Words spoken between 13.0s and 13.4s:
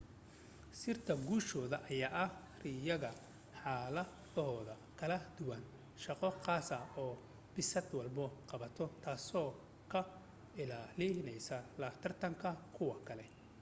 kale